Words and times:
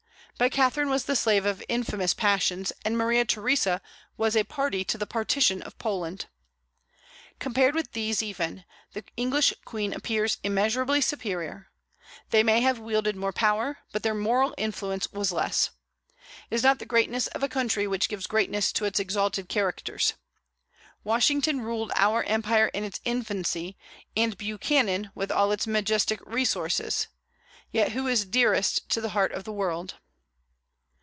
But 0.37 0.51
Catherine 0.51 0.89
was 0.89 1.05
the 1.05 1.15
slave 1.15 1.45
of 1.45 1.63
infamous 1.69 2.15
passions, 2.15 2.73
and 2.83 2.97
Maria 2.97 3.25
Theresa 3.25 3.79
was 4.17 4.35
a 4.35 4.43
party 4.43 4.83
to 4.85 4.97
the 4.97 5.05
partition 5.05 5.61
of 5.61 5.77
Poland. 5.77 6.25
Compared 7.37 7.75
with 7.75 7.91
these 7.91 8.23
even, 8.23 8.65
the 8.93 9.03
English 9.15 9.53
queen 9.65 9.93
appears 9.93 10.39
immeasurably 10.43 10.99
superior; 10.99 11.67
they 12.31 12.41
may 12.41 12.61
have 12.61 12.79
wielded 12.79 13.15
more 13.15 13.31
power, 13.31 13.79
but 13.91 14.01
their 14.01 14.15
moral 14.15 14.55
influence 14.57 15.11
was 15.11 15.31
less. 15.31 15.69
It 16.49 16.55
is 16.55 16.63
not 16.63 16.79
the 16.79 16.87
greatness 16.87 17.27
of 17.27 17.43
a 17.43 17.47
country 17.49 17.85
which 17.85 18.09
gives 18.09 18.25
greatness 18.25 18.71
to 18.71 18.85
its 18.85 18.99
exalted 18.99 19.47
characters. 19.47 20.13
Washington 21.03 21.61
ruled 21.61 21.91
our 21.95 22.23
empire 22.23 22.69
in 22.73 22.83
its 22.83 22.99
infancy; 23.05 23.77
and 24.17 24.39
Buchanan, 24.39 25.11
with 25.13 25.29
all 25.31 25.51
its 25.51 25.67
majestic 25.67 26.19
resources, 26.25 27.09
yet 27.71 27.91
who 27.91 28.07
is 28.07 28.25
dearest 28.25 28.89
to 28.89 29.01
the 29.01 29.09
heart 29.09 29.31
of 29.33 29.43
the 29.43 29.53
world? 29.53 29.97